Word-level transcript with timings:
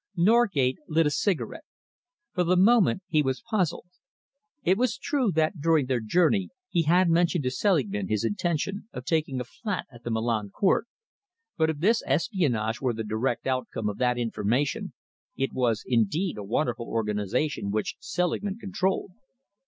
Norgate 0.17 0.79
lit 0.87 1.05
a 1.05 1.11
cigarette. 1.11 1.63
For 2.33 2.43
the 2.43 2.57
moment 2.57 3.03
he 3.07 3.21
was 3.21 3.43
puzzled. 3.47 3.85
It 4.63 4.75
was 4.75 4.97
true 4.97 5.31
that 5.33 5.61
during 5.61 5.85
their 5.85 5.99
journey 5.99 6.49
he 6.69 6.81
had 6.85 7.07
mentioned 7.07 7.43
to 7.43 7.51
Selingman 7.51 8.07
his 8.07 8.23
intention 8.25 8.89
of 8.93 9.05
taking 9.05 9.39
a 9.39 9.43
flat 9.43 9.85
at 9.91 10.03
the 10.03 10.09
Milan 10.09 10.49
Court, 10.49 10.87
but 11.55 11.69
if 11.69 11.77
this 11.77 12.01
espionage 12.07 12.81
were 12.81 12.93
the 12.93 13.03
direct 13.03 13.45
outcome 13.45 13.87
of 13.87 13.99
that 13.99 14.17
information, 14.17 14.93
it 15.37 15.53
was 15.53 15.83
indeed 15.85 16.35
a 16.39 16.43
wonderful 16.43 16.87
organisation 16.87 17.69
which 17.69 17.95
Selingman 17.99 18.57
controlled. 18.59 19.11